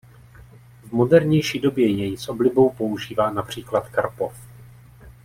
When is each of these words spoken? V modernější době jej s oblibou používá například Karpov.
V 0.83 0.91
modernější 0.91 1.59
době 1.59 1.87
jej 1.89 2.17
s 2.17 2.29
oblibou 2.29 2.69
používá 2.69 3.31
například 3.31 3.89
Karpov. 3.89 4.33